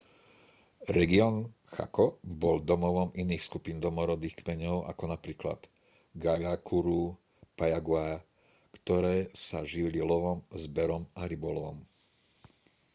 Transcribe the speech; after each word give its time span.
región 0.97 1.35
chaco 1.73 2.05
bol 2.43 2.57
domovom 2.71 3.09
iných 3.21 3.45
skupín 3.47 3.77
domorodých 3.85 4.35
kmeňov 4.41 4.77
ako 4.91 5.03
napríklad 5.13 5.59
guaycurú 6.21 7.01
a 7.13 7.45
payaguá 7.59 8.09
ktoré 8.81 9.15
sa 9.45 9.59
živili 9.71 9.99
lovom 10.11 10.39
zberom 10.63 11.03
a 11.19 11.29
rybolovom 11.31 11.77